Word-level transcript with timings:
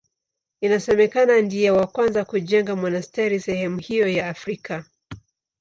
Inasemekana 0.65 1.33
ndiye 1.45 1.69
wa 1.77 1.87
kwanza 1.93 2.21
kujenga 2.29 2.71
monasteri 2.81 3.37
sehemu 3.47 3.79
hiyo 3.87 4.07
ya 4.15 4.23
Afrika. 4.33 4.83